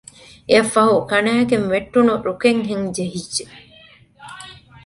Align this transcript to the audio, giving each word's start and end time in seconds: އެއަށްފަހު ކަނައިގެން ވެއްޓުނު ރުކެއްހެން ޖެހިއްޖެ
އެއަށްފަހު 0.49 0.95
ކަނައިގެން 1.09 1.67
ވެއްޓުނު 1.73 2.13
ރުކެއްހެން 2.25 2.85
ޖެހިއްޖެ 2.95 3.43